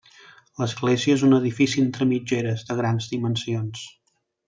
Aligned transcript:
L'església 0.61 1.17
és 1.19 1.25
un 1.27 1.37
edifici 1.39 1.85
entre 1.89 2.09
mitgeres, 2.15 2.67
de 2.73 2.81
grans 2.83 3.11
dimensions. 3.15 3.89